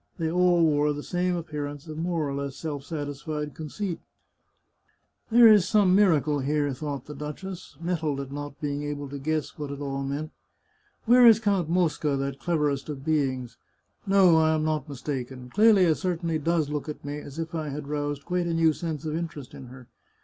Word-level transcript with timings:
They 0.17 0.31
all 0.31 0.63
wore 0.63 0.93
the 0.93 1.03
same 1.03 1.35
appearance 1.35 1.85
of 1.87 1.95
more 1.95 2.27
or 2.27 2.33
less 2.33 2.55
self 2.55 2.83
sat 2.83 3.07
isfied 3.07 3.53
conceit." 3.53 3.99
There 5.31 5.47
is 5.47 5.67
some 5.69 5.93
miracle 5.93 6.39
here," 6.39 6.73
thought 6.73 7.05
the 7.05 7.13
284 7.13 7.13
The 7.13 7.57
Chartreuse 7.61 7.73
of 7.73 7.79
Parma 7.79 7.91
duchess, 7.91 8.01
nettled 8.03 8.19
at 8.19 8.31
not 8.31 8.59
being 8.59 8.81
able 8.81 9.07
to 9.09 9.19
guess 9.19 9.59
what 9.59 9.69
it 9.69 9.79
all 9.79 10.01
meant. 10.01 10.31
Where 11.05 11.27
is 11.27 11.39
Count 11.39 11.69
Mosca, 11.69 12.17
that 12.17 12.39
cleverest 12.39 12.89
of 12.89 13.05
beings? 13.05 13.57
No, 14.07 14.37
I 14.37 14.55
am 14.55 14.63
not 14.65 14.89
mistaken, 14.89 15.51
Clelia 15.53 15.93
certainly 15.93 16.39
does 16.39 16.69
look 16.71 16.89
at 16.89 17.05
me 17.05 17.19
as 17.19 17.37
if 17.37 17.53
I 17.53 17.69
had 17.69 17.87
roused 17.87 18.25
quite 18.25 18.47
a 18.47 18.55
new 18.55 18.73
sense 18.73 19.05
of 19.05 19.15
interest 19.15 19.53
in 19.53 19.67
her. 19.67 19.87